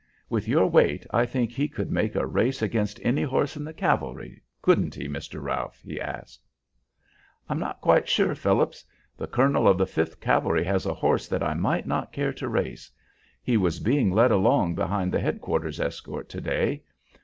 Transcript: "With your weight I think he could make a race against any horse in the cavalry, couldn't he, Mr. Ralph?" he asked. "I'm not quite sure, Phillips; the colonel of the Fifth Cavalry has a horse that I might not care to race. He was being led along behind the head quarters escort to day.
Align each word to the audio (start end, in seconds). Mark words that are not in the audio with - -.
"With 0.31 0.47
your 0.47 0.65
weight 0.65 1.05
I 1.11 1.27
think 1.27 1.51
he 1.51 1.67
could 1.67 1.91
make 1.91 2.15
a 2.15 2.25
race 2.25 2.63
against 2.63 2.99
any 3.03 3.21
horse 3.21 3.55
in 3.55 3.63
the 3.63 3.71
cavalry, 3.71 4.41
couldn't 4.63 4.95
he, 4.95 5.07
Mr. 5.07 5.39
Ralph?" 5.39 5.79
he 5.85 6.01
asked. 6.01 6.47
"I'm 7.47 7.59
not 7.59 7.81
quite 7.81 8.09
sure, 8.09 8.33
Phillips; 8.33 8.83
the 9.15 9.27
colonel 9.27 9.67
of 9.67 9.77
the 9.77 9.85
Fifth 9.85 10.19
Cavalry 10.19 10.63
has 10.63 10.87
a 10.87 10.95
horse 10.95 11.27
that 11.27 11.43
I 11.43 11.53
might 11.53 11.85
not 11.85 12.11
care 12.13 12.33
to 12.33 12.49
race. 12.49 12.89
He 13.43 13.57
was 13.57 13.79
being 13.79 14.09
led 14.09 14.31
along 14.31 14.73
behind 14.73 15.11
the 15.11 15.21
head 15.21 15.39
quarters 15.39 15.79
escort 15.79 16.29
to 16.29 16.41
day. 16.41 16.81